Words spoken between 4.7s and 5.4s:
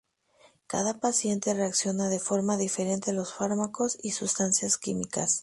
químicas.